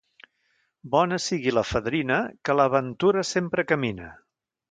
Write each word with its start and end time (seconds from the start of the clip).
Bona 0.95 1.19
sigui 1.25 1.53
la 1.57 1.63
fadrina, 1.73 2.17
que 2.49 2.57
la 2.61 2.67
ventura 2.79 3.25
sempre 3.35 3.67
camina. 3.73 4.09